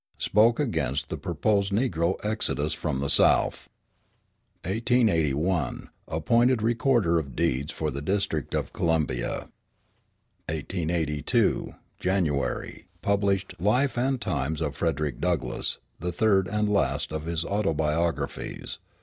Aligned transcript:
Spoke 0.17 0.59
against 0.59 1.09
the 1.09 1.15
proposed 1.19 1.71
negro 1.71 2.15
exodus 2.25 2.73
from 2.73 3.01
the 3.01 3.07
South. 3.07 3.69
1881 4.63 5.91
Appointed 6.07 6.63
recorder 6.63 7.19
of 7.19 7.35
deeds 7.35 7.71
for 7.71 7.91
the 7.91 8.01
District 8.01 8.55
of 8.55 8.73
Columbia. 8.73 9.51
1882 10.49 11.75
January. 11.99 12.87
Published 13.03 13.53
Life 13.61 13.95
and 13.95 14.19
Times 14.19 14.59
of 14.59 14.75
Frederick 14.75 15.19
Douglass, 15.21 15.77
the 15.99 16.11
third 16.11 16.47
and 16.47 16.67
last 16.67 17.11
of 17.13 17.27
his 17.27 17.45
autobiographies. 17.45 18.79